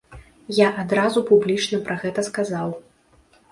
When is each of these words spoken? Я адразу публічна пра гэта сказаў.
Я 0.59 0.69
адразу 0.83 1.19
публічна 1.29 1.81
пра 1.89 2.01
гэта 2.07 2.27
сказаў. 2.31 2.69